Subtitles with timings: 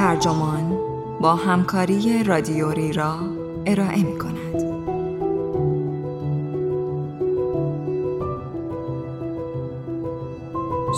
[0.00, 0.78] ترجمان
[1.20, 3.14] با همکاری رادیوری را
[3.66, 4.60] ارائه می کند.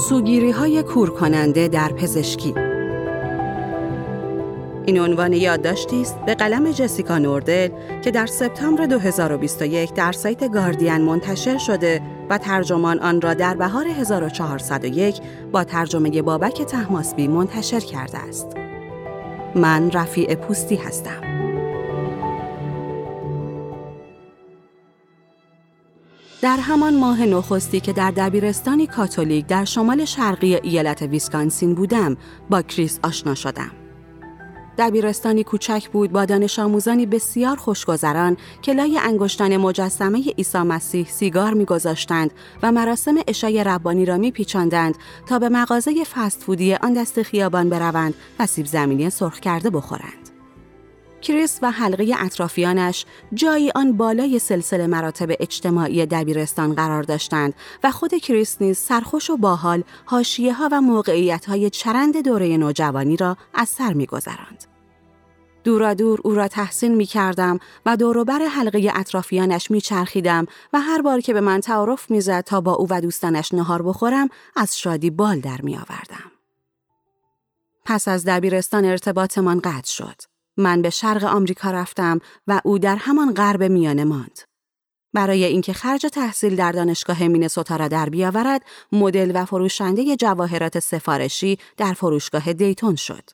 [0.08, 2.54] سوگیری های کورکننده در پزشکی
[4.86, 7.68] این عنوان یادداشتی است به قلم جسیکا نوردل
[8.04, 13.86] که در سپتامبر 2021 در سایت گاردین منتشر شده و ترجمان آن را در بهار
[13.88, 15.20] 1401
[15.52, 18.61] با ترجمه بابک تحماسبی منتشر کرده است.
[19.54, 21.20] من رفیع پوستی هستم.
[26.42, 32.16] در همان ماه نخستی که در دبیرستانی کاتولیک در شمال شرقی ایالت ویسکانسین بودم
[32.50, 33.81] با کریس آشنا شدم.
[34.78, 41.54] دبیرستانی کوچک بود با دانش آموزانی بسیار خوشگذران که لای انگشتان مجسمه عیسی مسیح سیگار
[41.54, 42.30] میگذاشتند
[42.62, 44.94] و مراسم اشای ربانی را میپیچاندند
[45.26, 50.22] تا به مغازه فست فودی آن دست خیابان بروند و سیب زمینی سرخ کرده بخورند.
[51.22, 58.14] کریس و حلقه اطرافیانش جایی آن بالای سلسله مراتب اجتماعی دبیرستان قرار داشتند و خود
[58.14, 63.68] کریس نیز سرخوش و باحال حاشیه ها و موقعیت های چرند دوره نوجوانی را از
[63.68, 64.71] سر میگذراند.
[65.64, 71.02] دورا دور او را تحسین می کردم و دوروبر حلقه اطرافیانش می چرخیدم و هر
[71.02, 74.78] بار که به من تعارف می زد تا با او و دوستانش نهار بخورم از
[74.78, 76.32] شادی بال در می آوردم.
[77.84, 80.22] پس از دبیرستان ارتباطمان قطع شد.
[80.56, 84.40] من به شرق آمریکا رفتم و او در همان غرب میانه ماند.
[85.14, 91.58] برای اینکه خرج تحصیل در دانشگاه مینسوتا را در بیاورد، مدل و فروشنده جواهرات سفارشی
[91.76, 93.30] در فروشگاه دیتون شد.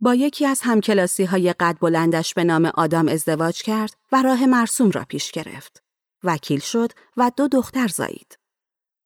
[0.00, 4.90] با یکی از همکلاسی های قد بلندش به نام آدام ازدواج کرد و راه مرسوم
[4.90, 5.82] را پیش گرفت.
[6.24, 8.38] وکیل شد و دو دختر زایید.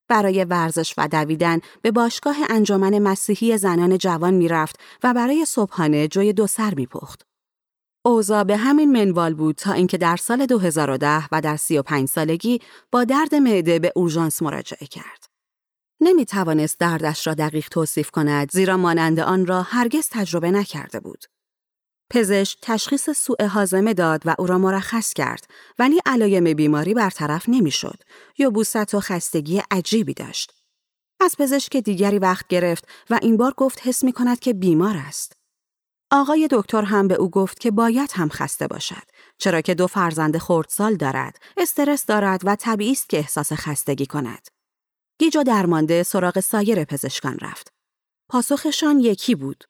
[0.09, 6.33] برای ورزش و دویدن به باشگاه انجمن مسیحی زنان جوان می‌رفت و برای صبحانه جوی
[6.33, 7.27] دو سر میپخت.
[8.05, 12.61] اوضاع به همین منوال بود تا اینکه در سال 2010 و در 35 سالگی
[12.91, 15.22] با درد معده به اورژانس مراجعه کرد.
[16.03, 21.25] نمی توانست دردش را دقیق توصیف کند زیرا مانند آن را هرگز تجربه نکرده بود.
[22.11, 25.47] پزشک تشخیص سوء حازمه داد و او را مرخص کرد
[25.79, 28.03] ولی علایم بیماری برطرف نمی‌شد
[28.39, 30.53] یا بوست و خستگی عجیبی داشت.
[31.21, 35.33] از پزشک دیگری وقت گرفت و این بار گفت حس می کند که بیمار است.
[36.11, 39.03] آقای دکتر هم به او گفت که باید هم خسته باشد
[39.39, 44.49] چرا که دو فرزند خردسال دارد استرس دارد و طبیعی است که احساس خستگی کند
[45.23, 47.73] گیج و درمانده سراغ سایر پزشکان رفت.
[48.29, 49.65] پاسخشان یکی بود.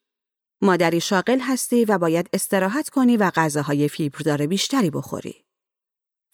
[0.62, 5.44] مادری شاغل هستی و باید استراحت کنی و غذاهای فیبردار بیشتری بخوری.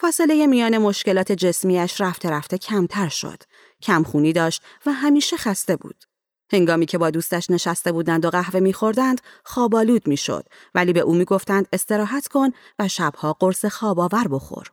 [0.01, 3.43] فاصله میان مشکلات جسمیش رفته رفته کمتر شد.
[3.83, 6.05] کمخونی داشت و همیشه خسته بود.
[6.53, 10.49] هنگامی که با دوستش نشسته بودند و قهوه میخوردند خوابالود می‌شد.
[10.75, 14.73] ولی به او می‌گفتند استراحت کن و شبها قرص خواب آور بخور.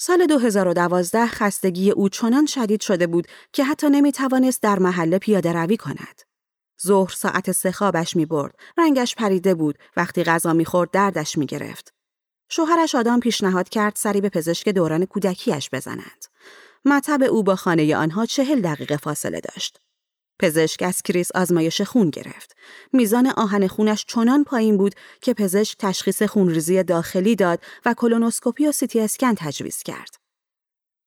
[0.00, 5.52] سال 2012 خستگی او چنان شدید شده بود که حتی نمی توانست در محله پیاده
[5.52, 6.22] روی کند.
[6.86, 8.54] ظهر ساعت سه خوابش می برد.
[8.76, 9.78] رنگش پریده بود.
[9.96, 11.94] وقتی غذا می خورد دردش می گرفت.
[12.48, 16.24] شوهرش آدم پیشنهاد کرد سری به پزشک دوران کودکیش بزنند.
[16.84, 19.80] مطب او با خانه آنها چهل دقیقه فاصله داشت.
[20.38, 22.56] پزشک از کریس آزمایش خون گرفت.
[22.92, 28.72] میزان آهن خونش چنان پایین بود که پزشک تشخیص خونریزی داخلی داد و کولونوسکوپی و
[28.72, 30.14] سیتی اسکن تجویز کرد.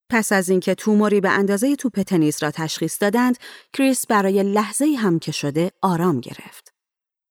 [0.09, 3.37] پس از اینکه توموری به اندازه توپ تنیس را تشخیص دادند،
[3.73, 6.73] کریس برای لحظه هم که شده آرام گرفت.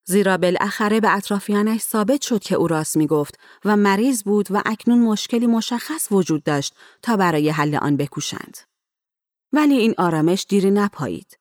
[0.07, 4.63] زیرا بالاخره به اطرافیانش ثابت شد که او راست می گفت و مریض بود و
[4.67, 8.59] اکنون مشکلی مشخص وجود داشت تا برای حل آن بکوشند.
[9.53, 11.40] ولی این آرامش دیری نپایید.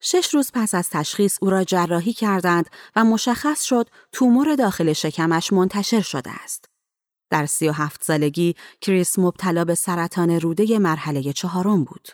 [0.00, 5.52] شش روز پس از تشخیص او را جراحی کردند و مشخص شد تومور داخل شکمش
[5.52, 6.64] منتشر شده است.
[7.30, 12.08] در سی و هفت سالگی کریس مبتلا به سرطان روده مرحله چهارم بود.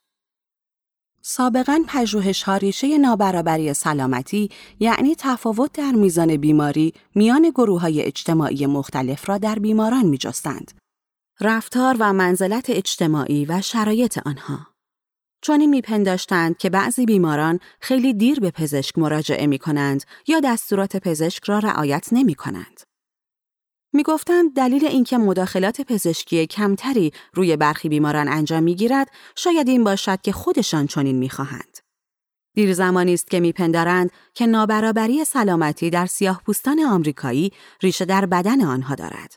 [1.23, 8.67] سابقا پژوهش ها ریشه نابرابری سلامتی یعنی تفاوت در میزان بیماری میان گروه های اجتماعی
[8.67, 10.73] مختلف را در بیماران می جستند.
[11.41, 14.74] رفتار و منزلت اجتماعی و شرایط آنها
[15.45, 21.45] چون میپنداشتند که بعضی بیماران خیلی دیر به پزشک مراجعه می کنند یا دستورات پزشک
[21.45, 22.81] را رعایت نمی کنند.
[23.93, 29.85] می گفتند دلیل اینکه مداخلات پزشکی کمتری روی برخی بیماران انجام می گیرد شاید این
[29.85, 31.79] باشد که خودشان چنین می خواهند.
[32.55, 37.53] دیر زمانی است که میپندارند که نابرابری سلامتی در سیاه پوستان آمریکایی
[37.83, 39.35] ریشه در بدن آنها دارد.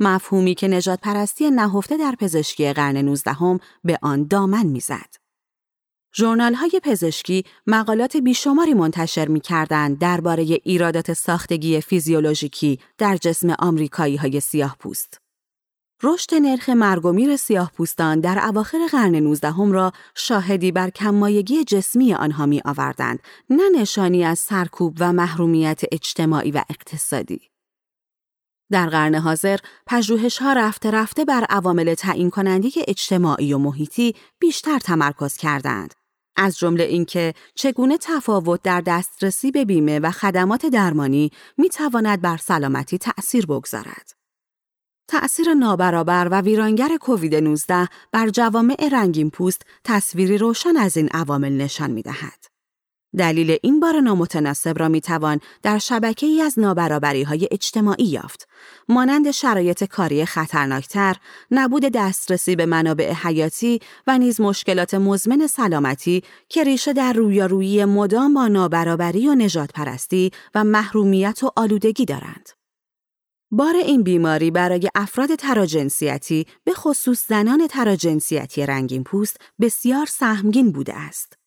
[0.00, 5.19] مفهومی که نجات پرستی نهفته در پزشکی قرن نوزدهم به آن دامن می‌زد.
[6.16, 14.16] ژورنال های پزشکی مقالات بیشماری منتشر می کردند درباره ایرادات ساختگی فیزیولوژیکی در جسم آمریکایی
[14.16, 15.18] های سیاه پوست.
[16.02, 21.64] رشد نرخ مرگ و سیاه پوستان در اواخر قرن 19 هم را شاهدی بر کمایگی
[21.64, 23.18] جسمی آنها می آوردند،
[23.50, 27.40] نه نشانی از سرکوب و محرومیت اجتماعی و اقتصادی.
[28.70, 34.78] در قرن حاضر پژوهش ها رفته رفته بر عوامل تعیین کننده اجتماعی و محیطی بیشتر
[34.78, 35.99] تمرکز کردند.
[36.36, 42.36] از جمله اینکه چگونه تفاوت در دسترسی به بیمه و خدمات درمانی می تواند بر
[42.36, 44.12] سلامتی تأثیر بگذارد.
[45.08, 51.52] تأثیر نابرابر و ویرانگر کووید 19 بر جوامع رنگین پوست تصویری روشن از این عوامل
[51.52, 52.59] نشان می دهد.
[53.16, 58.48] دلیل این بار نامتناسب را می توان در شبکه ای از نابرابری های اجتماعی یافت،
[58.88, 61.16] مانند شرایط کاری خطرناکتر،
[61.50, 68.34] نبود دسترسی به منابع حیاتی و نیز مشکلات مزمن سلامتی که ریشه در رویارویی مدام
[68.34, 72.48] با نابرابری و نجات پرستی و محرومیت و آلودگی دارند.
[73.52, 80.94] بار این بیماری برای افراد تراجنسیتی به خصوص زنان تراجنسیتی رنگین پوست بسیار سهمگین بوده
[80.96, 81.39] است.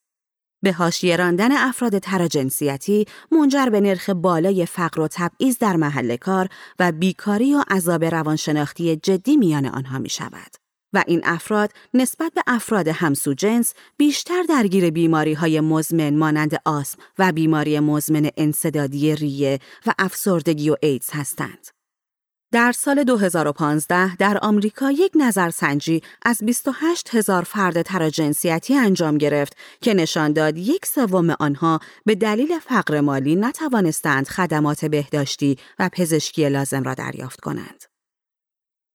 [0.63, 6.47] به حاشیه راندن افراد تراجنسیتی منجر به نرخ بالای فقر و تبعیض در محل کار
[6.79, 10.63] و بیکاری و عذاب روانشناختی جدی میان آنها می شود.
[10.93, 16.97] و این افراد نسبت به افراد همسو جنس بیشتر درگیر بیماری های مزمن مانند آسم
[17.19, 21.72] و بیماری مزمن انصدادی ریه و افسردگی و ایدز هستند.
[22.53, 29.93] در سال 2015 در آمریکا یک نظرسنجی از 28 هزار فرد تراجنسیتی انجام گرفت که
[29.93, 36.83] نشان داد یک سوم آنها به دلیل فقر مالی نتوانستند خدمات بهداشتی و پزشکی لازم
[36.83, 37.83] را دریافت کنند.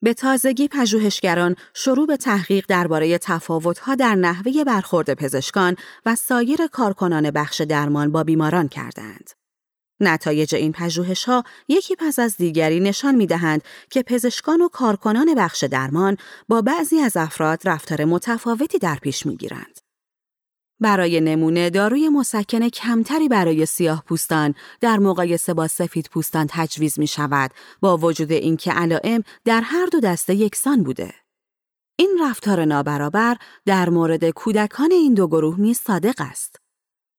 [0.02, 5.76] به تازگی پژوهشگران شروع به تحقیق درباره تفاوت‌ها در نحوه برخورد پزشکان
[6.06, 9.37] و سایر کارکنان بخش درمان با بیماران کردند.
[10.00, 15.34] نتایج این پژوهش ها یکی پس از دیگری نشان می دهند که پزشکان و کارکنان
[15.34, 16.16] بخش درمان
[16.48, 19.80] با بعضی از افراد رفتار متفاوتی در پیش می گیرند.
[20.80, 27.06] برای نمونه داروی مسکن کمتری برای سیاه پوستان در مقایسه با سفید پوستان تجویز می
[27.06, 31.14] شود با وجود اینکه علائم در هر دو دسته یکسان بوده.
[31.96, 33.36] این رفتار نابرابر
[33.66, 36.56] در مورد کودکان این دو گروه نیز صادق است.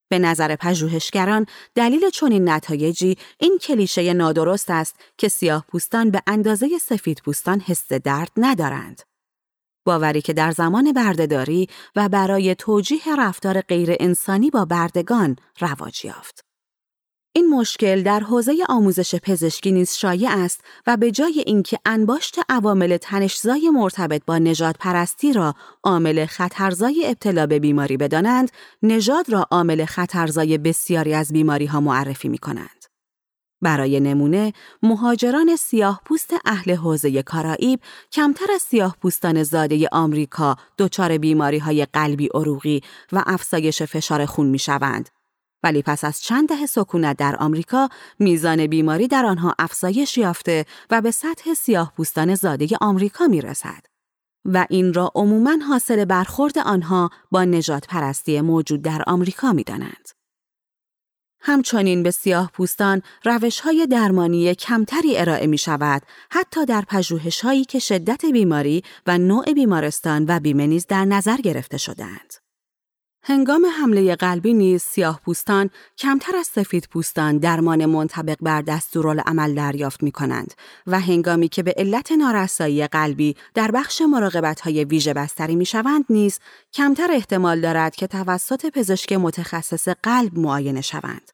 [0.09, 1.45] به نظر پژوهشگران
[1.75, 7.93] دلیل چنین نتایجی این کلیشه نادرست است که سیاه پوستان به اندازه سفید پوستان حس
[7.93, 9.01] درد ندارند.
[9.85, 16.48] باوری که در زمان بردهداری و برای توجیه رفتار غیر انسانی با بردگان رواج یافت.
[17.33, 22.97] این مشکل در حوزه آموزش پزشکی نیز شایع است و به جای اینکه انباشت عوامل
[22.97, 25.53] تنشزای مرتبط با نجات پرستی را
[25.83, 28.51] عامل خطرزای ابتلا به بیماری بدانند،
[28.83, 32.85] نژاد را عامل خطرزای بسیاری از بیماری ها معرفی می کنند.
[33.61, 34.53] برای نمونه،
[34.83, 37.79] مهاجران سیاه پوست اهل حوزه کارائیب
[38.11, 44.47] کمتر از سیاه پوستان زاده آمریکا دچار بیماری های قلبی عروقی و افزایش فشار خون
[44.47, 45.09] می شوند
[45.63, 47.89] ولی پس از چند دهه سکونت در آمریکا
[48.19, 53.85] میزان بیماری در آنها افزایش یافته و به سطح سیاه پوستان زاده آمریکا می رسد.
[54.45, 60.09] و این را عموماً حاصل برخورد آنها با نجات پرستی موجود در آمریکا می دانند.
[61.41, 66.01] همچنین به سیاه پوستان روش های درمانی کمتری ارائه می شود
[66.31, 71.37] حتی در پژوهش هایی که شدت بیماری و نوع بیمارستان و بیمه نیز در نظر
[71.37, 72.33] گرفته شدند.
[73.23, 80.03] هنگام حمله قلبی نیز سیاه پوستان کمتر از سفید پوستان درمان منطبق بر دستورالعمل دریافت
[80.03, 80.53] می کنند
[80.87, 86.05] و هنگامی که به علت نارسایی قلبی در بخش مراقبت های ویژه بستری می شوند
[86.09, 86.39] نیز
[86.73, 91.31] کمتر احتمال دارد که توسط پزشک متخصص قلب معاینه شوند.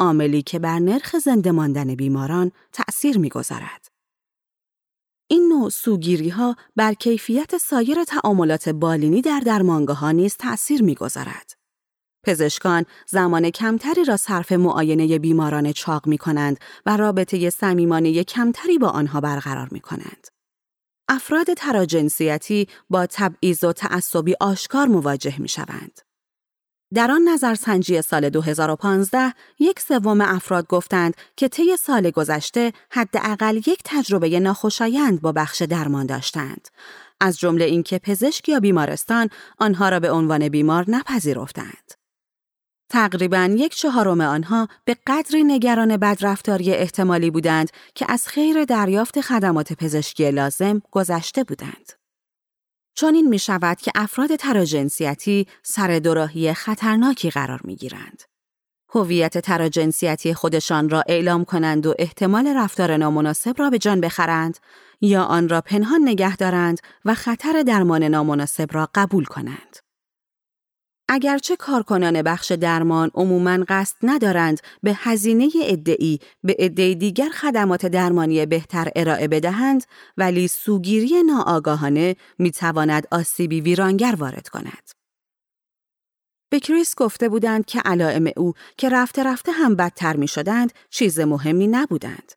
[0.00, 3.97] عاملی که بر نرخ زنده ماندن بیماران تأثیر می‌گذارد.
[5.30, 11.52] این نوع سوگیری ها بر کیفیت سایر تعاملات بالینی در درمانگاه ها نیز تأثیر می‌گذارد.
[12.26, 18.88] پزشکان زمان کمتری را صرف معاینه بیماران چاق می کنند و رابطه صمیمانه کمتری با
[18.88, 20.26] آنها برقرار می کنند.
[21.08, 26.00] افراد تراجنسیتی با تبعیض و تعصبی آشکار مواجه می شوند.
[26.94, 33.80] در آن نظرسنجی سال 2015 یک سوم افراد گفتند که طی سال گذشته حداقل یک
[33.84, 36.68] تجربه ناخوشایند با بخش درمان داشتند.
[37.20, 41.92] از جمله اینکه پزشک یا بیمارستان آنها را به عنوان بیمار نپذیرفتند.
[42.90, 49.72] تقریبا یک چهارم آنها به قدری نگران بدرفتاری احتمالی بودند که از خیر دریافت خدمات
[49.72, 51.97] پزشکی لازم گذشته بودند.
[52.98, 58.22] چون این می شود که افراد تراجنسیتی سر دوراهی خطرناکی قرار می گیرند.
[58.94, 64.58] هویت تراجنسیتی خودشان را اعلام کنند و احتمال رفتار نامناسب را به جان بخرند
[65.00, 69.67] یا آن را پنهان نگه دارند و خطر درمان نامناسب را قبول کنند.
[71.08, 78.46] اگرچه کارکنان بخش درمان عموماً قصد ندارند به هزینه ادعی به ادعی دیگر خدمات درمانی
[78.46, 79.84] بهتر ارائه بدهند
[80.16, 84.90] ولی سوگیری ناآگاهانه می‌تواند آسیبی ویرانگر وارد کند.
[86.50, 91.20] به کریس گفته بودند که علائم او که رفته رفته هم بدتر می شدند چیز
[91.20, 92.32] مهمی نبودند.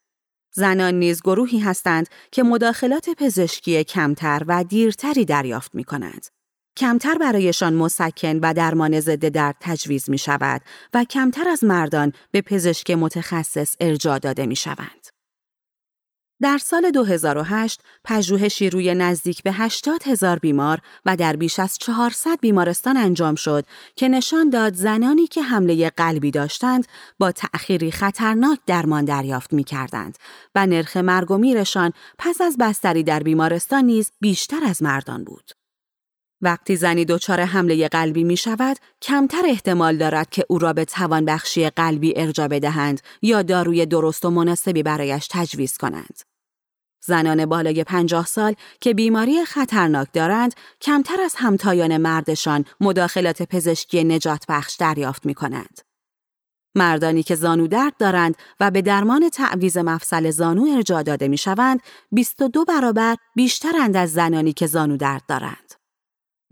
[0.53, 6.40] زنان نیز گروهی هستند که مداخلات پزشکی کمتر و دیرتری دریافت می کنند.
[6.77, 10.61] کمتر برایشان مسکن و درمان ضد درد تجویز می شود
[10.93, 15.07] و کمتر از مردان به پزشک متخصص ارجاع داده می شوند.
[16.41, 22.39] در سال 2008 پژوهشی روی نزدیک به 80 هزار بیمار و در بیش از 400
[22.41, 26.87] بیمارستان انجام شد که نشان داد زنانی که حمله قلبی داشتند
[27.19, 30.17] با تأخیری خطرناک درمان دریافت می کردند
[30.55, 35.60] و نرخ مرگ و میرشان پس از بستری در بیمارستان نیز بیشتر از مردان بود.
[36.41, 41.69] وقتی زنی دچار حمله قلبی می شود، کمتر احتمال دارد که او را به توانبخشی
[41.69, 46.19] قلبی ارجا بدهند یا داروی درست و مناسبی برایش تجویز کنند.
[47.03, 54.45] زنان بالای پنجاه سال که بیماری خطرناک دارند، کمتر از همتایان مردشان مداخلات پزشکی نجات
[54.49, 55.79] بخش دریافت می کنند.
[56.75, 61.79] مردانی که زانو درد دارند و به درمان تعویز مفصل زانو ارجاع داده می شوند،
[62.11, 65.80] 22 برابر بیشترند از زنانی که زانو درد دارند.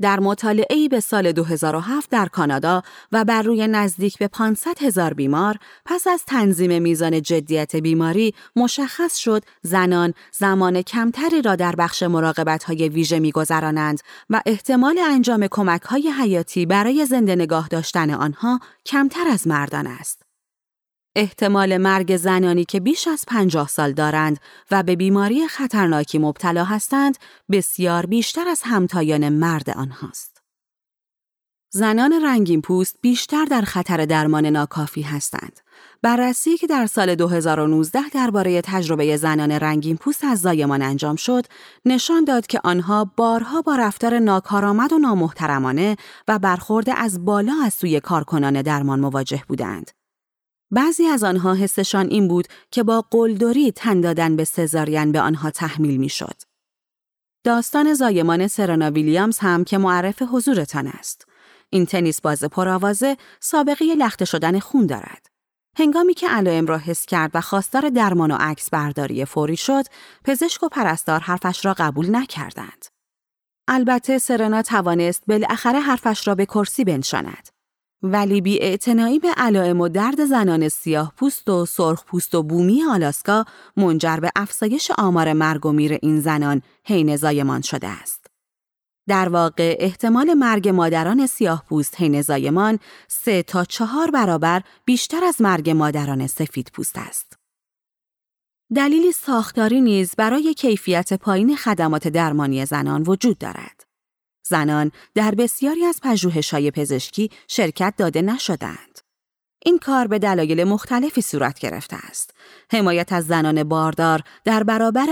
[0.02, 5.56] در مطالعه‌ای به سال 2007 در کانادا و بر روی نزدیک به 500 هزار بیمار
[5.86, 12.90] پس از تنظیم میزان جدیت بیماری مشخص شد زنان زمان کمتری را در بخش مراقبت‌های
[12.90, 19.88] ویژه می‌گذرانند و احتمال انجام کمک‌های حیاتی برای زنده نگاه داشتن آنها کمتر از مردان
[19.88, 20.19] است.
[21.16, 24.40] احتمال مرگ زنانی که بیش از پنجاه سال دارند
[24.72, 27.18] و به بیماری خطرناکی مبتلا هستند
[27.52, 30.40] بسیار بیشتر از همتایان مرد آنهاست.
[31.72, 35.60] زنان رنگین پوست بیشتر در خطر درمان ناکافی هستند.
[36.02, 41.46] بررسی که در سال 2019 درباره تجربه زنان رنگین پوست از زایمان انجام شد،
[41.86, 45.96] نشان داد که آنها بارها با رفتار ناکارآمد و نامحترمانه
[46.28, 49.99] و برخورد از بالا از سوی کارکنان درمان مواجه بودند.
[50.72, 55.52] بعضی از آنها حسشان این بود که با قلدری تن دادن به سزارین به آنها
[55.52, 56.42] تحمیل می‌شد.
[57.44, 61.26] داستان زایمان سرانا ویلیامز هم که معرف حضورتان است.
[61.70, 65.28] این تنیس باز پرآوازه سابقه لخته شدن خون دارد.
[65.78, 69.86] هنگامی که علائم را حس کرد و خواستار درمان و عکس برداری فوری شد،
[70.24, 72.86] پزشک و پرستار حرفش را قبول نکردند.
[73.68, 77.50] البته سرنا توانست بالاخره حرفش را به کرسی بنشاند.
[78.04, 78.78] ولی بی
[79.20, 83.46] به علائم و درد زنان سیاه پوست و سرخ پوست و بومی آلاسکا
[83.78, 88.26] منجر به افزایش آمار مرگ و میر این زنان حین زایمان شده است.
[89.08, 95.42] در واقع احتمال مرگ مادران سیاه پوست حین زایمان سه تا چهار برابر بیشتر از
[95.42, 97.38] مرگ مادران سفید پوست است.
[98.76, 103.89] دلیلی ساختاری نیز برای کیفیت پایین خدمات درمانی زنان وجود دارد.
[104.50, 106.00] زنان در بسیاری از
[106.52, 109.00] های پزشکی شرکت داده نشدند.
[109.66, 112.34] این کار به دلایل مختلفی صورت گرفته است.
[112.72, 115.08] حمایت از زنان باردار در برابر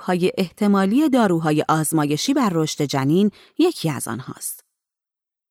[0.00, 4.64] های احتمالی داروهای آزمایشی بر رشد جنین یکی از آنهاست.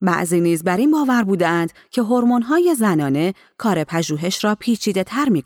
[0.01, 2.01] بعضی نیز بر این باور بودند که
[2.47, 5.43] های زنانه کار پژوهش را پیچیده تر می.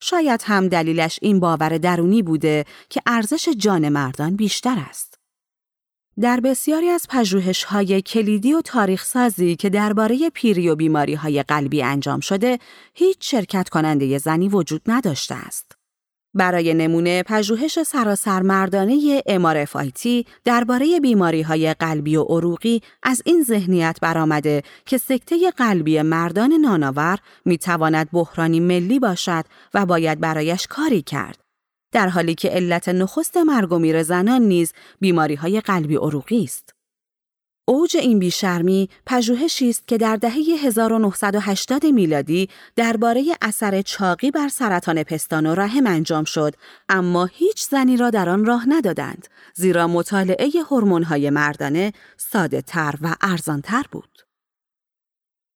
[0.00, 5.13] شاید هم دلیلش این باور درونی بوده که ارزش جان مردان بیشتر است.
[6.20, 7.06] در بسیاری از
[7.66, 12.58] های کلیدی و تاریخ سازی که درباره پیری و بیماری های قلبی انجام شده،
[12.94, 15.72] هیچ شرکت کننده زنی وجود نداشته است.
[16.34, 23.98] برای نمونه پژوهش سراسر مردانه MRFIT درباره بیماری های قلبی و عروقی از این ذهنیت
[24.02, 29.44] برآمده که سکته قلبی مردان ناناور می تواند بحرانی ملی باشد
[29.74, 31.43] و باید برایش کاری کرد
[31.94, 36.74] در حالی که علت نخست مرگ و میر زنان نیز بیماری های قلبی عروقی است.
[37.68, 40.32] اوج این بیشرمی پژوهشی است که در دهه
[40.64, 46.54] 1980 میلادی درباره اثر چاقی بر سرطان پستان و رحم انجام شد
[46.88, 53.16] اما هیچ زنی را در آن راه ندادند زیرا مطالعه هورمون‌های مردانه ساده تر و
[53.20, 54.13] ارزان تر بود.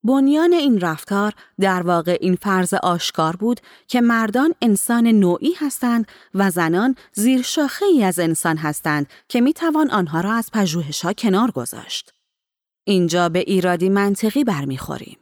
[0.09, 6.51] بنیان این رفتار در واقع این فرض آشکار بود که مردان انسان نوعی هستند و
[6.51, 11.13] زنان زیر شاخه ای از انسان هستند که می توان آنها را از پژوهش ها
[11.13, 12.13] کنار گذاشت.
[12.85, 15.17] اینجا به ایرادی منطقی برمیخوریم.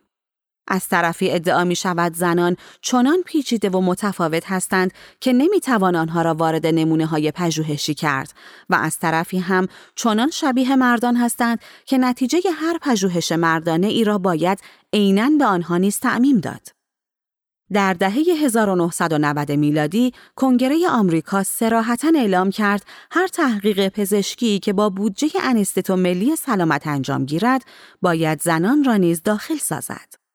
[0.69, 6.23] از طرفی ادعا می شود زنان چنان پیچیده و متفاوت هستند که نمی توان آنها
[6.23, 8.33] را وارد نمونه های پژوهشی کرد
[8.71, 14.19] و از طرفی هم چنان شبیه مردان هستند که نتیجه هر پژوهش مردانه ای را
[14.19, 14.59] باید
[14.93, 16.77] عینا به آنها نیز تعمیم داد.
[17.73, 25.29] در دهه 1990 میلادی کنگره آمریکا سراحتا اعلام کرد هر تحقیق پزشکی که با بودجه
[25.43, 27.63] انستیتو ملی سلامت انجام گیرد
[28.03, 30.26] باید زنان را نیز داخل سازد.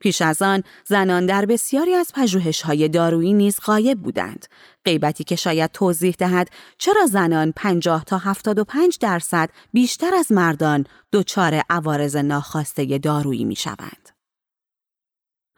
[0.00, 4.46] پیش از آن زنان در بسیاری از پژوهش‌های دارویی نیز غایب بودند.
[4.84, 11.62] غیبتی که شاید توضیح دهد چرا زنان 50 تا 75 درصد بیشتر از مردان دچار
[11.70, 14.10] عوارض ناخواسته دارویی می‌شوند.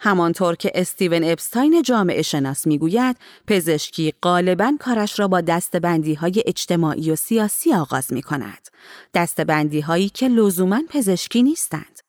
[0.00, 3.16] همانطور که استیون اپستاین جامعه شناس می‌گوید
[3.46, 8.68] پزشکی غالبا کارش را با دستبندی های اجتماعی و سیاسی آغاز می کند.
[9.14, 12.07] دستبندی هایی که لزوما پزشکی نیستند.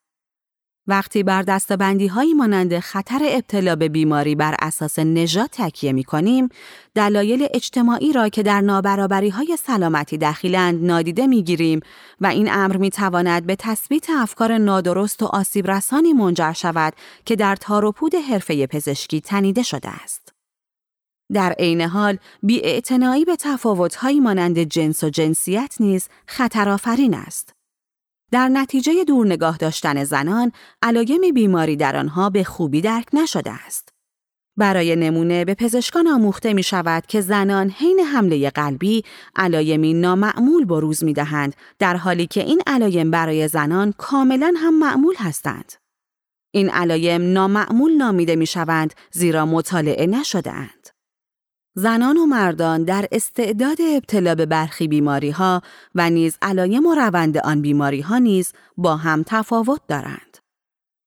[0.89, 6.49] وقتی بر دستبندی هایی مانند خطر ابتلا به بیماری بر اساس نژاد تکیه می کنیم،
[6.95, 11.79] دلایل اجتماعی را که در نابرابری های سلامتی دخیلند نادیده می گیریم
[12.21, 16.93] و این امر می تواند به تثبیت افکار نادرست و آسیب رسانی منجر شود
[17.25, 20.33] که در تاروپود حرفه پزشکی تنیده شده است.
[21.33, 27.58] در عین حال بیاعتنایی به تفاوت‌هایی مانند جنس و جنسیت نیز خطرآفرین است.
[28.31, 33.89] در نتیجه دور نگاه داشتن زنان، علایم بیماری در آنها به خوبی درک نشده است.
[34.57, 39.03] برای نمونه به پزشکان آموخته می شود که زنان حین حمله قلبی
[39.35, 45.15] علایمی نامعمول بروز می دهند در حالی که این علایم برای زنان کاملا هم معمول
[45.17, 45.73] هستند.
[46.51, 50.98] این علایم نامعمول نامیده می شوند زیرا مطالعه نشده اند.
[51.79, 55.61] زنان و مردان در استعداد ابتلا به برخی بیماری ها
[55.95, 60.37] و نیز علایم و روند آن بیماری ها نیز با هم تفاوت دارند.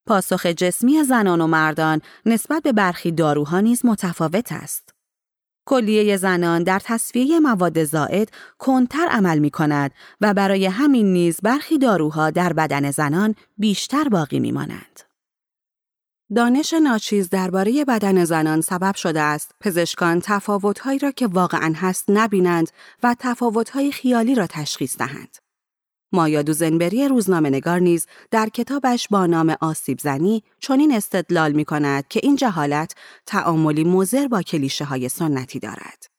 [0.07, 4.95] پاسخ جسمی زنان و مردان نسبت به برخی داروها نیز متفاوت است.
[5.67, 11.79] کلیه زنان در تصفیه مواد زائد کنتر عمل می کند و برای همین نیز برخی
[11.79, 15.12] داروها در بدن زنان بیشتر باقی می مانند.
[16.35, 22.71] دانش ناچیز درباره بدن زنان سبب شده است پزشکان تفاوتهایی را که واقعا هست نبینند
[23.03, 25.37] و تفاوتهای خیالی را تشخیص دهند.
[26.13, 32.09] مایا دوزنبری روزنامه نگار نیز در کتابش با نام آسیب زنی چنین استدلال می کند
[32.09, 32.95] که این جهالت
[33.27, 36.12] تعاملی مزر با کلیشه های سنتی دارد.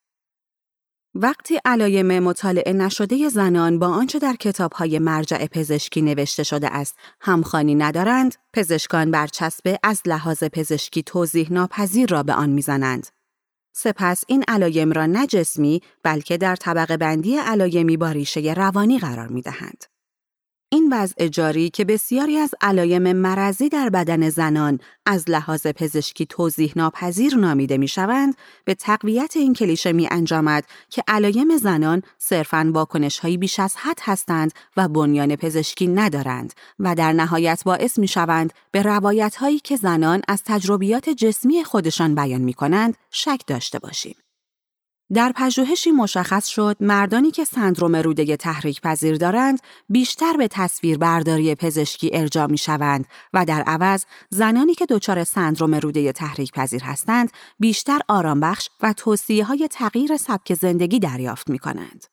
[1.15, 7.75] وقتی علایم مطالعه نشده زنان با آنچه در کتابهای مرجع پزشکی نوشته شده است همخانی
[7.75, 13.07] ندارند، پزشکان برچسب از لحاظ پزشکی توضیح ناپذیر را به آن می‌زنند.
[13.75, 19.27] سپس این علایم را نه جسمی بلکه در طبقه بندی علایمی با ریشه روانی قرار
[19.27, 19.92] می دهند.
[20.73, 26.73] این وضع جاری که بسیاری از علایم مرضی در بدن زنان از لحاظ پزشکی توضیح
[26.75, 33.19] ناپذیر نامیده می شوند به تقویت این کلیشه می انجامد که علایم زنان صرفاً واکنش
[33.19, 38.53] هایی بیش از حد هستند و بنیان پزشکی ندارند و در نهایت باعث می شوند
[38.71, 44.22] به روایت هایی که زنان از تجربیات جسمی خودشان بیان می کنند شک داشته باشیم.
[45.13, 51.55] در پژوهشی مشخص شد مردانی که سندروم روده تحریک پذیر دارند بیشتر به تصویر برداری
[51.55, 57.31] پزشکی ارجاع می شوند و در عوض زنانی که دچار سندروم روده تحریک پذیر هستند
[57.59, 62.05] بیشتر آرام بخش و توصیه های تغییر سبک زندگی دریافت می کنند.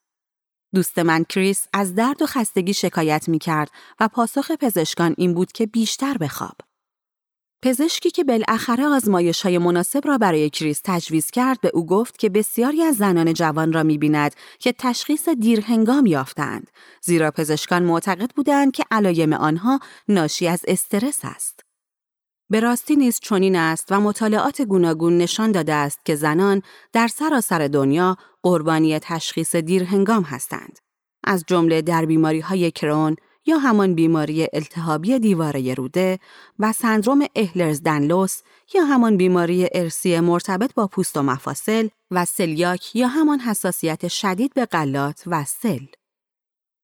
[0.73, 5.51] دوست من کریس از درد و خستگی شکایت می کرد و پاسخ پزشکان این بود
[5.51, 6.70] که بیشتر بخواب.
[7.63, 12.29] پزشکی که بالاخره آزمایش های مناسب را برای کریس تجویز کرد به او گفت که
[12.29, 16.71] بسیاری از زنان جوان را می بیند که تشخیص دیرهنگام یافتند
[17.01, 21.59] زیرا پزشکان معتقد بودند که علایم آنها ناشی از استرس است.
[22.49, 26.61] به راستی نیز چنین است و مطالعات گوناگون نشان داده است که زنان
[26.93, 30.79] در سراسر دنیا قربانی تشخیص دیرهنگام هستند.
[31.23, 33.15] از جمله در بیماری های کرون،
[33.45, 36.19] یا همان بیماری التهابی دیواره روده
[36.59, 38.41] و سندروم اهلرز دنلوس
[38.73, 44.53] یا همان بیماری ارسی مرتبط با پوست و مفاصل و سلیاک یا همان حساسیت شدید
[44.53, 45.85] به غلات و سل.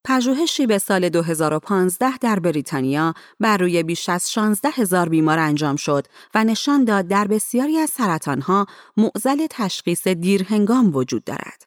[0.08, 6.08] پژوهشی به سال 2015 در بریتانیا بر روی بیش از 16 هزار بیمار انجام شد
[6.36, 8.66] و نشان داد در بسیاری از سرطانها
[8.98, 11.67] معزل تشخیص دیرهنگام وجود دارد.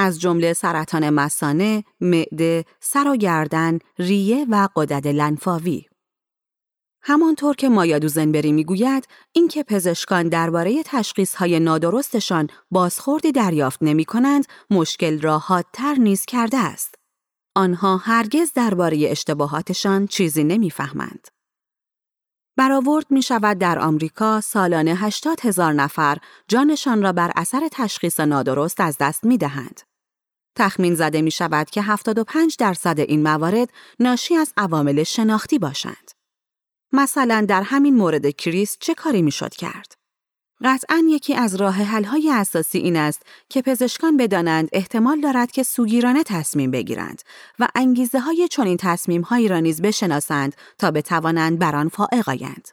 [0.00, 5.84] از جمله سرطان مسانه، معده، سر و گردن، ریه و قدرت لنفاوی.
[7.02, 15.20] همانطور که مایا دوزنبری می‌گوید اینکه پزشکان درباره تشخیصهای نادرستشان بازخوردی دریافت نمی کنند مشکل
[15.20, 16.94] را حادتر نیز کرده است.
[17.56, 21.28] آنها هرگز درباره اشتباهاتشان چیزی نمی‌فهمند.
[22.58, 26.18] برآورد می شود در آمریکا سالانه 80 هزار نفر
[26.48, 29.80] جانشان را بر اثر تشخیص نادرست از دست می دهند.
[30.56, 33.68] تخمین زده می شود که 75 درصد این موارد
[34.00, 36.10] ناشی از عوامل شناختی باشند.
[36.92, 39.97] مثلا در همین مورد کریس چه کاری می شد کرد؟
[40.64, 46.22] قطعا یکی از راه های اساسی این است که پزشکان بدانند احتمال دارد که سوگیرانه
[46.22, 47.22] تصمیم بگیرند
[47.58, 52.68] و انگیزه های چنین تصمیم هایی را نیز بشناسند تا بتوانند بر آن فائق آیند.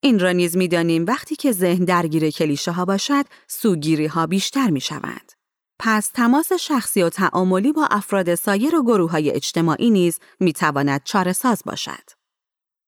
[0.00, 4.80] این را نیز می‌دانیم وقتی که ذهن درگیر کلیشه ها باشد سوگیری ها بیشتر می
[4.80, 5.32] شوند.
[5.78, 11.00] پس تماس شخصی و تعاملی با افراد سایر و گروه های اجتماعی نیز می تواند
[11.04, 12.21] چاره ساز باشد.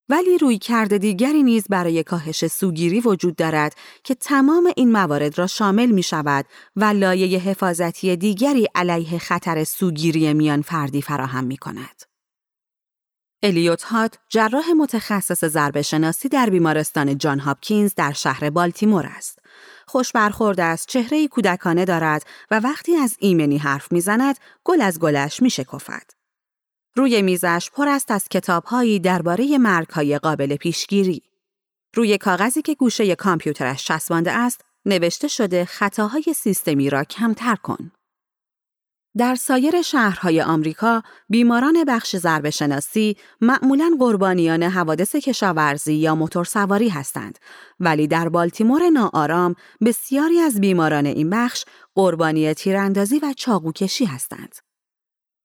[0.09, 5.47] ولی روی کرده دیگری نیز برای کاهش سوگیری وجود دارد که تمام این موارد را
[5.47, 12.03] شامل می شود و لایه حفاظتی دیگری علیه خطر سوگیری میان فردی فراهم می کند.
[13.43, 19.39] الیوت هات جراح متخصص ضربه شناسی در بیمارستان جان هاپکینز در شهر بالتیمور است.
[19.87, 25.43] خوش برخورد است، چهره کودکانه دارد و وقتی از ایمنی حرف می‌زند، گل از گلش
[25.43, 26.24] می شکفد.
[26.97, 31.23] روی میزش پر است از کتابهایی درباره مرگهای قابل پیشگیری.
[31.95, 37.93] روی کاغذی که گوشه کامپیوترش چسبانده است، نوشته شده خطاهای سیستمی را کمتر کن.
[39.17, 47.39] در سایر شهرهای آمریکا، بیماران بخش ضربه شناسی معمولاً قربانیان حوادث کشاورزی یا موتورسواری هستند،
[47.81, 49.55] ولی در بالتیمور ناآرام
[49.85, 54.55] بسیاری از بیماران این بخش قربانی تیراندازی و چاقوکشی هستند.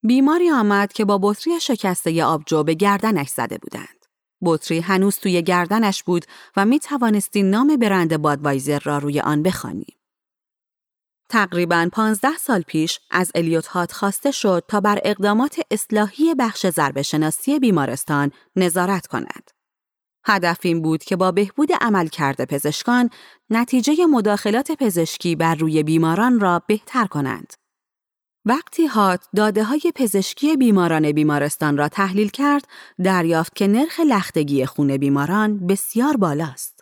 [0.03, 4.05] بیماری آمد که با بطری شکسته آبجو به گردنش زده بودند.
[4.41, 6.25] بطری هنوز توی گردنش بود
[6.57, 9.99] و می توانستی نام برند بادوایزر را روی آن بخوانی.
[11.29, 17.03] تقریبا 15 سال پیش از الیوت هات خواسته شد تا بر اقدامات اصلاحی بخش ضربه
[17.03, 19.51] شناسی بیمارستان نظارت کند.
[20.25, 23.09] هدف این بود که با بهبود عمل کرده پزشکان
[23.49, 27.53] نتیجه مداخلات پزشکی بر روی بیماران را بهتر کنند.
[28.45, 32.67] وقتی هات داده های پزشکی بیماران بیمارستان را تحلیل کرد،
[33.03, 36.79] دریافت که نرخ لختگی خون بیماران بسیار بالاست.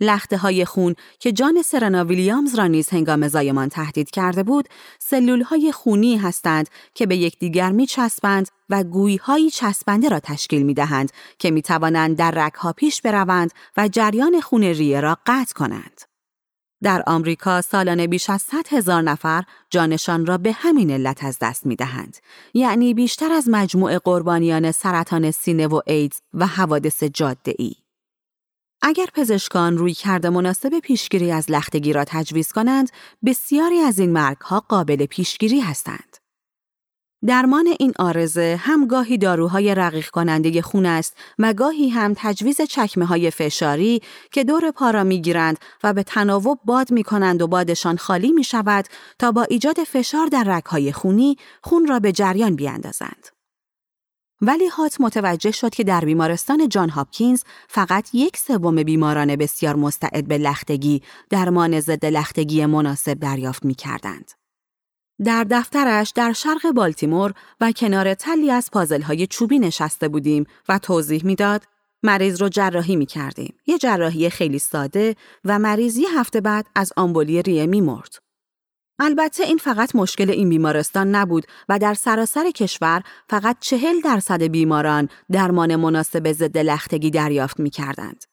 [0.00, 5.42] لخته های خون که جان سرنا ویلیامز را نیز هنگام زایمان تهدید کرده بود، سلول
[5.42, 10.74] های خونی هستند که به یکدیگر می چسبند و گویی های چسبنده را تشکیل می
[10.74, 15.54] دهند که می توانند در رگ ها پیش بروند و جریان خون ریه را قطع
[15.54, 16.13] کنند.
[16.84, 21.66] در آمریکا سالانه بیش از 100 هزار نفر جانشان را به همین علت از دست
[21.66, 22.16] می دهند.
[22.54, 27.74] یعنی بیشتر از مجموع قربانیان سرطان سینه و ایدز و حوادث جاده ای.
[28.82, 32.90] اگر پزشکان روی کرده مناسب پیشگیری از لختگی را تجویز کنند،
[33.24, 36.13] بسیاری از این مرگ ها قابل پیشگیری هستند.
[37.26, 43.04] درمان این آرزه هم گاهی داروهای رقیق کننده خون است و گاهی هم تجویز چکمه
[43.04, 47.46] های فشاری که دور پا را می گیرند و به تناوب باد می کنند و
[47.46, 48.84] بادشان خالی می شود
[49.18, 53.28] تا با ایجاد فشار در رگهای خونی خون را به جریان بیاندازند.
[54.40, 60.28] ولی هات متوجه شد که در بیمارستان جان هاپکینز فقط یک سوم بیماران بسیار مستعد
[60.28, 64.43] به لختگی درمان ضد لختگی مناسب دریافت می کردند.
[65.24, 70.78] در دفترش در شرق بالتیمور و کنار تلی از پازل های چوبی نشسته بودیم و
[70.78, 71.62] توضیح می‌داد
[72.02, 73.54] مریض رو جراحی می کردیم.
[73.66, 78.14] یه جراحی خیلی ساده و مریض یه هفته بعد از آمبولی ریه می مرد.
[78.98, 85.08] البته این فقط مشکل این بیمارستان نبود و در سراسر کشور فقط چهل درصد بیماران
[85.32, 88.24] درمان مناسب ضد لختگی دریافت می کردند.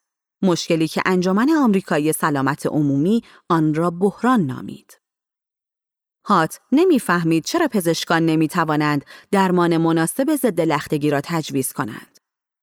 [0.42, 5.01] مشکلی که انجمن آمریکایی سلامت عمومی آن را بحران نامید.
[6.24, 12.18] هات نمی‌فهمید چرا پزشکان نمی توانند درمان مناسب ضد لختگی را تجویز کنند.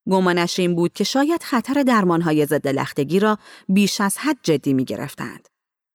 [0.09, 3.37] گمانش این بود که شاید خطر درمانهای ضد لختگی را
[3.69, 5.47] بیش از حد جدی می گرفتند.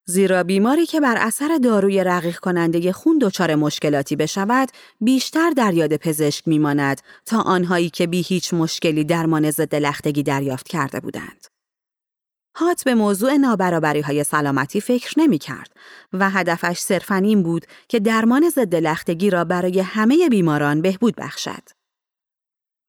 [0.07, 4.69] زیرا بیماری که بر اثر داروی رقیق کننده خون دچار مشکلاتی بشود
[5.01, 10.69] بیشتر در یاد پزشک میماند تا آنهایی که بی هیچ مشکلی درمان ضد لختگی دریافت
[10.69, 11.54] کرده بودند.
[12.57, 15.73] هات به موضوع نابرابری های سلامتی فکر نمی کرد
[16.13, 21.63] و هدفش صرفاً این بود که درمان ضد لختگی را برای همه بیماران بهبود بخشد.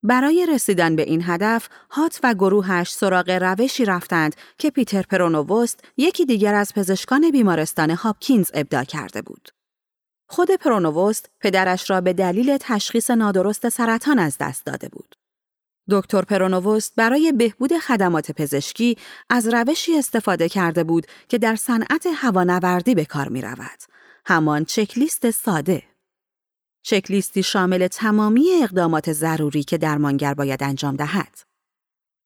[0.04, 6.25] برای رسیدن به این هدف، هات و گروهش سراغ روشی رفتند که پیتر پرونووست یکی
[6.25, 9.49] دیگر از پزشکان بیمارستان هاپکینز ابدا کرده بود.
[10.28, 15.15] خود پرونووست پدرش را به دلیل تشخیص نادرست سرطان از دست داده بود.
[15.89, 18.98] دکتر پرونووست برای بهبود خدمات پزشکی
[19.30, 23.80] از روشی استفاده کرده بود که در صنعت هوانوردی به کار می رود.
[24.26, 25.84] همان چکلیست ساده.
[26.84, 31.39] چکلیستی شامل تمامی اقدامات ضروری که درمانگر باید انجام دهد.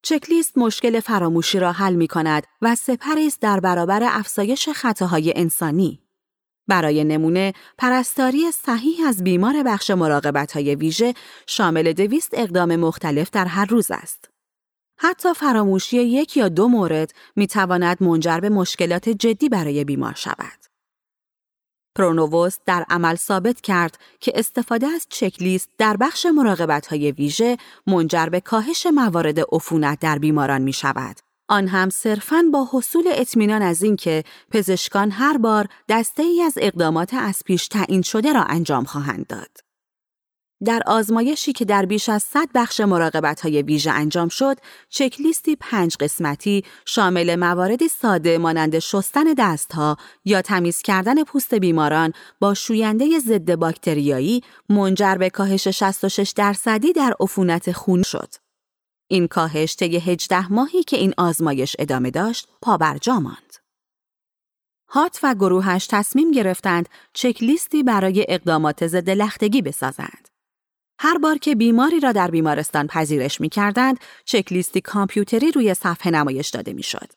[0.01, 6.08] چکلیست مشکل فراموشی را حل می کند و سپری است در برابر افزایش خطاهای انسانی.
[6.69, 11.13] برای نمونه پرستاری صحیح از بیمار بخش مراقبت های ویژه
[11.47, 14.29] شامل دویست اقدام مختلف در هر روز است.
[14.97, 20.59] حتی فراموشی یک یا دو مورد می تواند منجر به مشکلات جدی برای بیمار شود.
[21.95, 28.25] پرونووست در عمل ثابت کرد که استفاده از چکلیست در بخش مراقبت های ویژه منجر
[28.25, 33.83] به کاهش موارد عفونت در بیماران می شود آن هم صرفاً با حصول اطمینان از
[33.83, 39.27] اینکه پزشکان هر بار دسته ای از اقدامات از پیش تعیین شده را انجام خواهند
[39.27, 39.69] داد.
[40.65, 44.57] در آزمایشی که در بیش از 100 بخش مراقبت های ویژه انجام شد،
[44.89, 52.53] چکلیستی پنج قسمتی شامل مواردی ساده مانند شستن دستها یا تمیز کردن پوست بیماران با
[52.53, 58.48] شوینده ضد باکتریایی منجر به کاهش 66 درصدی در عفونت خون شد.
[59.11, 63.55] این کاهش طی 18 ماهی که این آزمایش ادامه داشت پابرجا ماند.
[64.89, 70.27] هات و گروهش تصمیم گرفتند چکلیستی برای اقدامات ضد لختگی بسازند.
[70.99, 76.49] هر بار که بیماری را در بیمارستان پذیرش می کردند، چکلیستی کامپیوتری روی صفحه نمایش
[76.49, 77.11] داده می شد.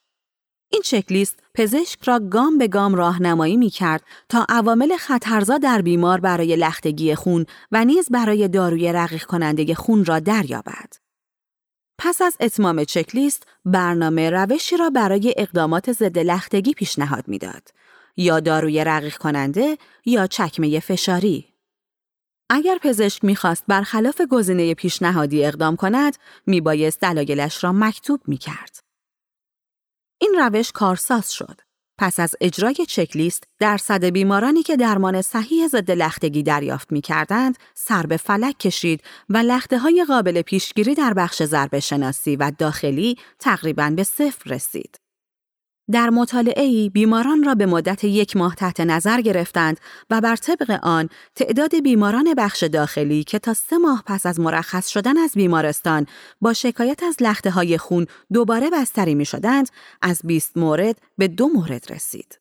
[0.70, 6.20] این چکلیست پزشک را گام به گام راهنمایی می کرد تا عوامل خطرزا در بیمار
[6.20, 11.02] برای لختگی خون و نیز برای داروی رقیق کننده خون را دریابد.
[12.05, 17.69] پس از اتمام چکلیست، برنامه روشی را برای اقدامات ضد لختگی پیشنهاد می‌داد.
[18.17, 21.55] یا داروی رقیق کننده یا چکمه فشاری.
[22.51, 28.79] اگر پزشک می‌خواست برخلاف گزینه پیشنهادی اقدام کند، میبایست دلایلش را مکتوب می‌کرد.
[30.19, 31.61] این روش کارساز شد.
[32.03, 38.07] پس از اجرای چکلیست، درصد بیمارانی که درمان صحیح ضد لختگی دریافت می کردند، سر
[38.07, 43.91] به فلک کشید و لخته های قابل پیشگیری در بخش ضربه شناسی و داخلی تقریباً
[43.97, 45.02] به صفر رسید.
[45.90, 50.79] در مطالعه ای بیماران را به مدت یک ماه تحت نظر گرفتند و بر طبق
[50.83, 56.07] آن تعداد بیماران بخش داخلی که تا سه ماه پس از مرخص شدن از بیمارستان
[56.40, 59.68] با شکایت از لخته های خون دوباره بستری می شدند
[60.03, 62.38] از 20 مورد به دو مورد رسید.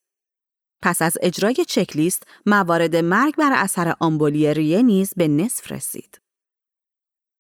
[0.82, 6.21] پس از اجرای چکلیست موارد مرگ بر اثر آمبولی ریه نیز به نصف رسید.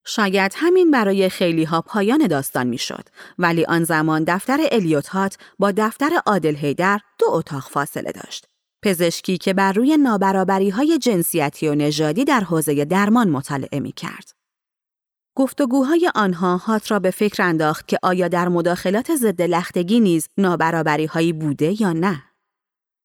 [0.05, 3.09] شاید همین برای خیلی ها پایان داستان می‌شد
[3.39, 8.47] ولی آن زمان دفتر الیوت هات با دفتر عادل هیدر دو اتاق فاصله داشت.
[8.83, 14.31] پزشکی که بر روی نابرابری های جنسیتی و نژادی در حوزه درمان مطالعه می کرد.
[15.35, 21.05] گفتگوهای آنها هات را به فکر انداخت که آیا در مداخلات ضد لختگی نیز نابرابری
[21.05, 22.23] هایی بوده یا نه؟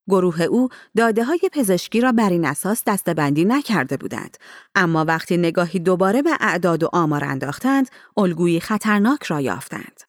[0.09, 4.37] گروه او داده های پزشکی را بر این اساس دستبندی نکرده بودند.
[4.75, 10.01] اما وقتی نگاهی دوباره به اعداد و آمار انداختند الگویی خطرناک را یافتند.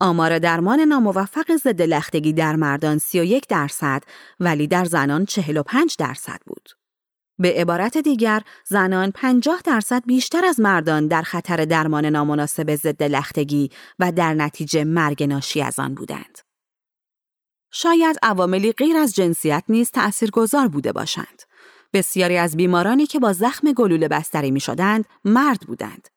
[0.00, 4.02] آمار درمان ناموفق ضد لختگی در مردان 31 درصد
[4.40, 6.68] ولی در زنان 45 درصد بود.
[7.38, 13.70] به عبارت دیگر زنان 50 درصد بیشتر از مردان در خطر درمان نامناسب ضد لختگی
[13.98, 16.45] و در نتیجه مرگ ناشی از آن بودند.
[17.78, 21.42] شاید عواملی غیر از جنسیت نیز تأثیرگذار بوده باشند.
[21.92, 26.08] بسیاری از بیمارانی که با زخم گلوله بستری می شدند مرد بودند.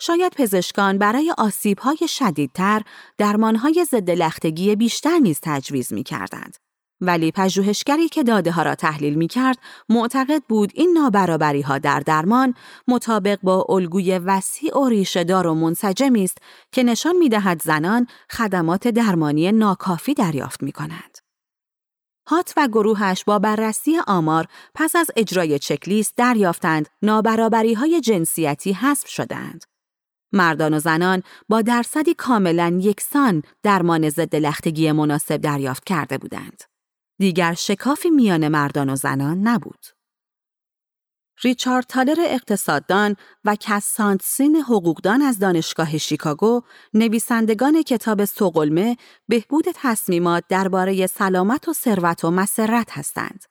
[0.00, 2.82] شاید پزشکان برای آسیبهای شدیدتر
[3.18, 6.56] درمانهای ضد لختگی بیشتر نیز تجویز می کردند.
[7.00, 9.58] ولی پژوهشگری که داده ها را تحلیل می کرد
[9.88, 12.54] معتقد بود این نابرابری ها در درمان
[12.88, 16.38] مطابق با الگوی وسیع و ریشهدار و منسجمی است
[16.72, 21.18] که نشان می دهد زنان خدمات درمانی ناکافی دریافت می کنند.
[22.28, 29.08] هات و گروهش با بررسی آمار پس از اجرای چکلیست دریافتند نابرابری های جنسیتی حذف
[29.08, 29.64] شدند.
[30.32, 36.62] مردان و زنان با درصدی کاملا یکسان درمان ضد لختگی مناسب دریافت کرده بودند.
[37.18, 39.86] دیگر شکافی میان مردان و زنان نبود.
[41.42, 46.62] ریچارد تالر اقتصاددان و کس سانتسین حقوقدان از دانشگاه شیکاگو
[46.94, 48.96] نویسندگان کتاب سوقلمه
[49.28, 53.44] بهبود تصمیمات درباره سلامت و ثروت و مسرت هستند.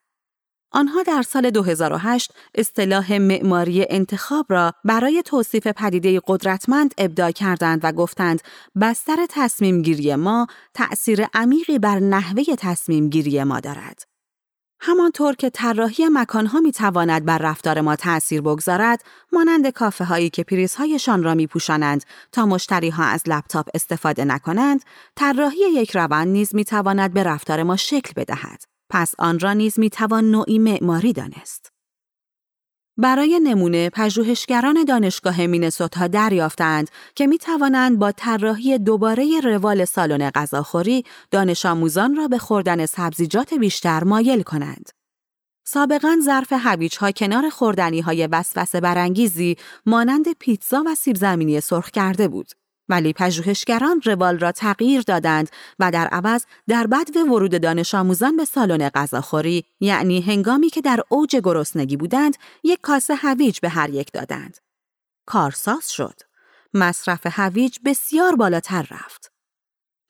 [0.72, 7.92] آنها در سال 2008 اصطلاح معماری انتخاب را برای توصیف پدیده قدرتمند ابداع کردند و
[7.92, 8.42] گفتند
[8.82, 14.04] بستر تصمیم گیری ما تأثیر عمیقی بر نحوه تصمیم گیری ما دارد.
[14.80, 19.04] همانطور که طراحی مکانها می تواند بر رفتار ما تأثیر بگذارد،
[19.34, 24.82] مانند کافه هایی که پریزهایشان را می پوشانند تا مشتری ها از لپتاپ استفاده نکنند،
[25.16, 28.77] طراحی یک روند نیز می تواند به رفتار ما شکل بدهد.
[28.90, 31.72] پس آن را نیز می توان نوعی معماری دانست.
[33.00, 41.04] برای نمونه پژوهشگران دانشگاه مینسوتا دریافتند که می توانند با طراحی دوباره روال سالن غذاخوری
[41.32, 44.90] دانش آموزان را به خوردن سبزیجات بیشتر مایل کنند.
[45.66, 51.92] سابقا ظرف هویج ها کنار خوردنی های وسوسه برانگیزی مانند پیتزا و سیب زمینی سرخ
[51.92, 52.52] کرده بود.
[52.90, 58.46] ولی پژوهشگران روال را تغییر دادند و در عوض در بدو ورود دانش آموزان به
[58.46, 64.12] سالن غذاخوری یعنی هنگامی که در اوج گرسنگی بودند یک کاسه هویج به هر یک
[64.12, 64.58] دادند.
[65.26, 66.22] کارساز شد.
[66.74, 69.32] مصرف هویج بسیار بالاتر رفت.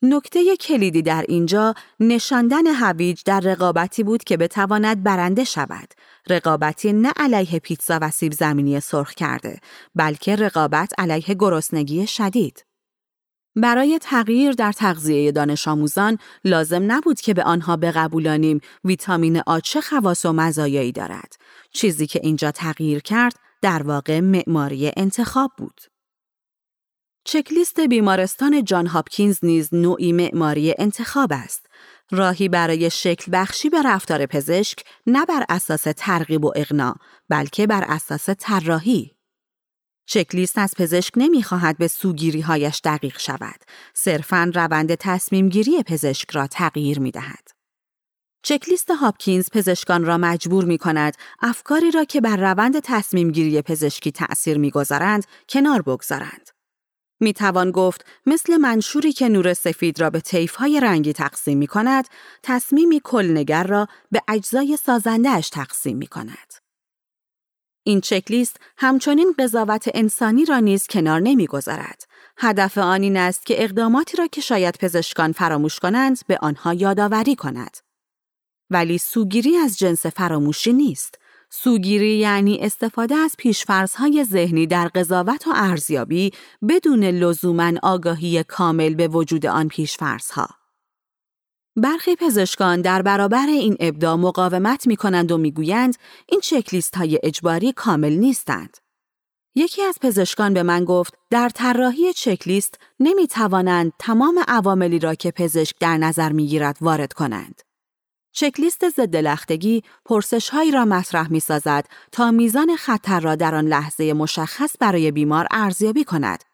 [0.02, 5.94] نکته کلیدی در اینجا نشاندن هویج در رقابتی بود که بتواند برنده شود.
[6.28, 9.60] رقابتی نه علیه پیتزا و سیب زمینی سرخ کرده،
[9.94, 12.67] بلکه رقابت علیه گرسنگی شدید.
[13.56, 19.80] برای تغییر در تغذیه دانش آموزان لازم نبود که به آنها بقبولانیم ویتامین آ چه
[19.80, 21.32] خواص و مزایایی دارد.
[21.72, 25.80] چیزی که اینجا تغییر کرد در واقع معماری انتخاب بود.
[27.24, 31.66] چکلیست بیمارستان جان هاپکینز نیز نوعی معماری انتخاب است.
[32.10, 36.94] راهی برای شکل بخشی به رفتار پزشک نه بر اساس ترغیب و اغنا
[37.28, 39.17] بلکه بر اساس طراحی.
[40.10, 43.60] چکلیست از پزشک نمی‌خواهد به سوگیری هایش دقیق شود.
[43.94, 47.48] صرفاً روند تصمیم گیری پزشک را تغییر می دهد.
[48.42, 54.12] چکلیست هاپکینز پزشکان را مجبور می کند افکاری را که بر روند تصمیم گیری پزشکی
[54.12, 56.50] تأثیر می گذارند کنار بگذارند.
[57.20, 60.22] می توان گفت مثل منشوری که نور سفید را به
[60.58, 62.08] های رنگی تقسیم می کند،
[62.42, 66.67] تصمیمی کلنگر را به اجزای سازندهش تقسیم می کند.
[67.88, 72.04] این چکلیست همچنین قضاوت انسانی را نیز کنار نمی‌گذارد.
[72.38, 77.36] هدف آن این است که اقداماتی را که شاید پزشکان فراموش کنند به آنها یادآوری
[77.36, 77.76] کند.
[78.70, 81.18] ولی سوگیری از جنس فراموشی نیست.
[81.50, 86.32] سوگیری یعنی استفاده از پیشفرزهای ذهنی در قضاوت و ارزیابی
[86.68, 90.57] بدون لزوما آگاهی کامل به وجود آن پیشفرزها.
[91.80, 97.72] برخی پزشکان در برابر این ابداع مقاومت می کنند و می‌گویند این چکلیست های اجباری
[97.72, 98.76] کامل نیستند.
[99.54, 105.30] یکی از پزشکان به من گفت در طراحی چکلیست نمی توانند تمام عواملی را که
[105.30, 107.62] پزشک در نظر می گیرد وارد کنند.
[108.32, 113.64] چکلیست ضد لختگی پرسش هایی را مطرح می سازد تا میزان خطر را در آن
[113.66, 116.44] لحظه مشخص برای بیمار ارزیابی کند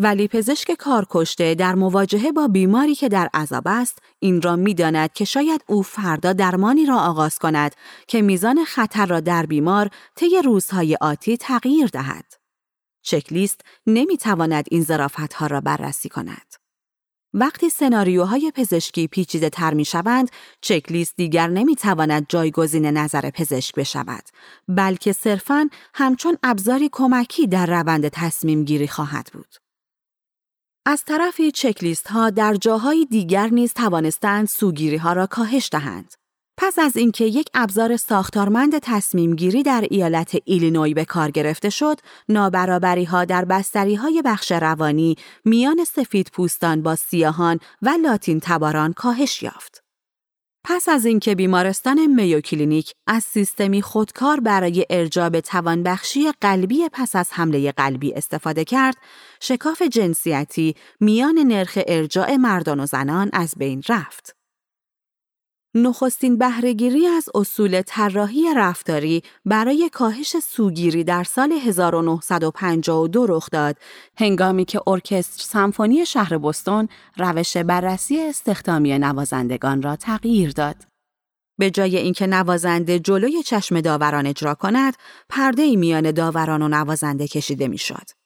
[0.00, 5.24] ولی پزشک کارکشته در مواجهه با بیماری که در عذاب است این را می‌داند که
[5.24, 7.74] شاید او فردا درمانی را آغاز کند
[8.08, 12.24] که میزان خطر را در بیمار طی روزهای آتی تغییر دهد.
[13.02, 14.86] چکلیست نمی‌تواند این
[15.34, 16.54] ها را بررسی کند.
[17.34, 20.30] وقتی سناریوهای پزشکی پیچیده تر می شوند،
[20.60, 24.22] چکلیست دیگر نمی تواند جایگزین نظر پزشک بشود،
[24.68, 29.67] بلکه صرفاً همچون ابزاری کمکی در روند تصمیم گیری خواهد بود.
[30.90, 36.14] از طرفی چکلیست ها در جاهای دیگر نیز توانستند سوگیری ها را کاهش دهند.
[36.58, 42.00] پس از اینکه یک ابزار ساختارمند تصمیم گیری در ایالت ایلینوی به کار گرفته شد،
[42.28, 48.92] نابرابری ها در بستری های بخش روانی میان سفید پوستان با سیاهان و لاتین تباران
[48.92, 49.82] کاهش یافت.
[50.64, 57.28] پس از اینکه بیمارستان میو کلینیک از سیستمی خودکار برای ارجاب توانبخشی قلبی پس از
[57.32, 58.96] حمله قلبی استفاده کرد،
[59.40, 64.38] شکاف جنسیتی میان نرخ ارجاع مردان و زنان از بین رفت.
[65.74, 73.76] نخستین بهرهگیری از اصول طراحی رفتاری برای کاهش سوگیری در سال 1952 رخ داد
[74.16, 80.76] هنگامی که ارکستر سمفونی شهر بستون روش بررسی استخدامی نوازندگان را تغییر داد.
[81.58, 84.94] به جای اینکه نوازنده جلوی چشم داوران اجرا کند،
[85.28, 88.17] پرده میان داوران و نوازنده کشیده می‌شد.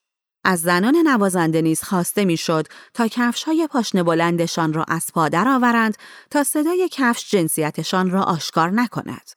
[0.45, 5.97] از زنان نوازنده نیز خواسته می‌شد تا کفش های پاشنه بلندشان را از پا آورند
[6.31, 9.31] تا صدای کفش جنسیتشان را آشکار نکند.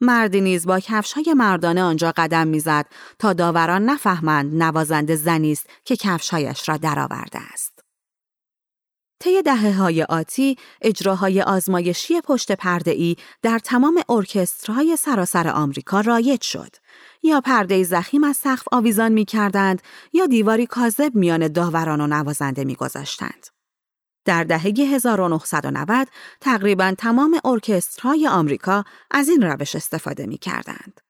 [0.00, 2.86] مردی نیز با کفش های مردانه آنجا قدم می‌زد
[3.18, 7.76] تا داوران نفهمند نوازنده زنی است که کفشهایش را درآورده است.
[9.20, 16.42] طی دهه های آتی اجراهای آزمایشی پشت پرده ای در تمام ارکسترهای سراسر آمریکا رایج
[16.42, 16.76] شد.
[17.26, 22.64] یا پرده زخیم از سقف آویزان می کردند یا دیواری کاذب میان داوران و نوازنده
[22.64, 23.46] می گذاشتند.
[24.24, 26.08] در دهه 1990
[26.40, 31.05] تقریبا تمام ارکسترهای آمریکا از این روش استفاده می کردند.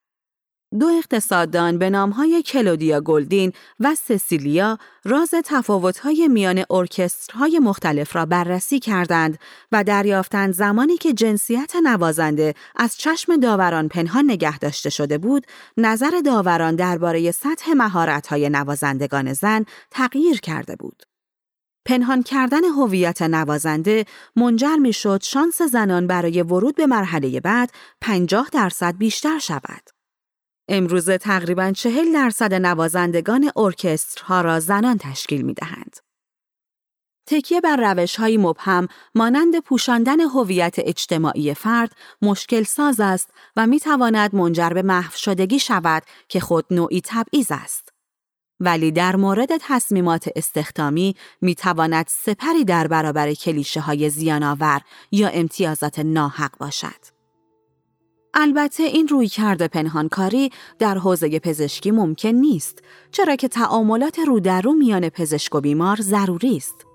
[0.81, 8.79] دو اقتصاددان به نامهای کلودیا گلدین و سسیلیا راز تفاوت‌های میان ارکسترهای مختلف را بررسی
[8.79, 9.39] کردند
[9.73, 15.47] و دریافتند زمانی که جنسیت نوازنده از چشم داوران پنهان نگه داشته شده بود،
[15.77, 21.03] نظر داوران درباره سطح مهارت‌های نوازندگان زن تغییر کرده بود.
[21.85, 24.05] پنهان کردن هویت نوازنده
[24.37, 29.96] منجر می شد شانس زنان برای ورود به مرحله بعد 50 درصد بیشتر شود.
[30.69, 35.97] امروزه تقریبا چهل درصد نوازندگان ارکسترها را زنان تشکیل می دهند.
[37.27, 41.93] تکیه بر روش های مبهم مانند پوشاندن هویت اجتماعی فرد
[42.23, 47.47] مشکل ساز است و می تواند منجر به محو شدگی شود که خود نوعی تبعیض
[47.51, 47.93] است.
[48.61, 54.81] ولی در مورد تصمیمات استخدامی می تواند سپری در برابر کلیشه های زیانآور
[55.13, 57.16] یا امتیازات ناحق باشد.
[58.39, 64.61] البته این روی کرده پنهانکاری در حوزه پزشکی ممکن نیست چرا که تعاملات رو در
[64.61, 66.86] رو میان پزشک و بیمار ضروری است.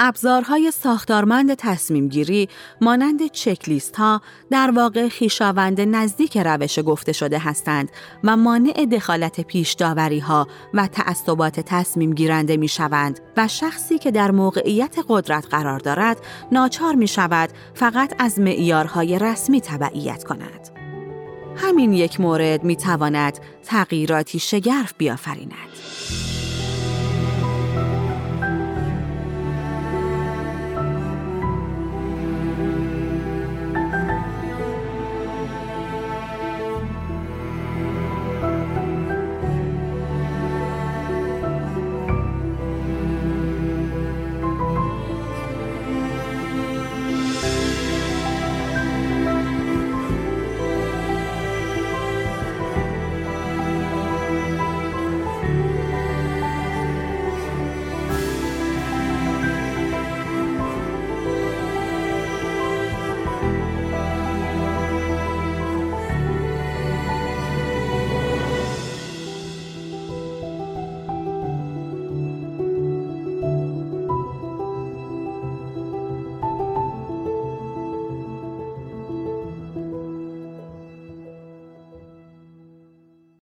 [0.00, 2.48] ابزارهای ساختارمند تصمیم گیری
[2.80, 4.20] مانند چکلیست ها
[4.50, 7.90] در واقع خیشاوند نزدیک روش گفته شده هستند
[8.24, 14.10] و مانع دخالت پیش داوری ها و تعصبات تصمیم گیرنده می شوند و شخصی که
[14.10, 16.18] در موقعیت قدرت قرار دارد
[16.52, 20.68] ناچار می شود فقط از معیارهای رسمی تبعیت کند.
[21.56, 26.37] همین یک مورد می تواند تغییراتی شگرف بیافریند.